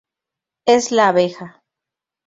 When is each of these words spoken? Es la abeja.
Es 0.65 0.89
la 0.91 1.09
abeja. 1.09 1.61